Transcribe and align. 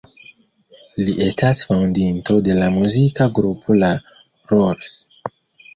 Li 1.09 1.13
estas 1.25 1.61
fondinto 1.73 2.39
de 2.49 2.57
la 2.63 2.71
muzika 2.79 3.29
grupo 3.39 3.79
La 3.85 3.95
Rolls. 4.57 4.99